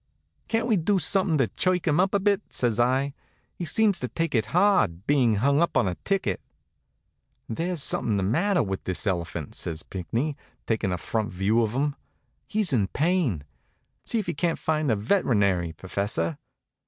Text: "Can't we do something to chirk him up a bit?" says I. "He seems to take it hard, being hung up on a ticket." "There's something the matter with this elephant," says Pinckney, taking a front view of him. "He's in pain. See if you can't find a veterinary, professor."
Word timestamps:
"Can't 0.47 0.65
we 0.65 0.77
do 0.77 0.97
something 0.97 1.37
to 1.37 1.47
chirk 1.49 1.85
him 1.87 1.99
up 1.99 2.15
a 2.15 2.19
bit?" 2.19 2.41
says 2.49 2.79
I. 2.79 3.13
"He 3.53 3.65
seems 3.65 3.99
to 3.99 4.07
take 4.07 4.33
it 4.33 4.47
hard, 4.47 5.05
being 5.05 5.35
hung 5.35 5.61
up 5.61 5.77
on 5.77 5.87
a 5.87 5.93
ticket." 5.93 6.41
"There's 7.47 7.83
something 7.83 8.17
the 8.17 8.23
matter 8.23 8.63
with 8.63 8.85
this 8.85 9.05
elephant," 9.05 9.53
says 9.53 9.83
Pinckney, 9.83 10.35
taking 10.65 10.91
a 10.91 10.97
front 10.97 11.31
view 11.31 11.61
of 11.61 11.73
him. 11.73 11.95
"He's 12.47 12.73
in 12.73 12.87
pain. 12.87 13.43
See 14.03 14.17
if 14.17 14.27
you 14.27 14.33
can't 14.33 14.57
find 14.57 14.89
a 14.89 14.95
veterinary, 14.95 15.71
professor." 15.71 16.39